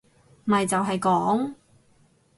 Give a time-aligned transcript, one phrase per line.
[0.45, 1.53] 咪就係講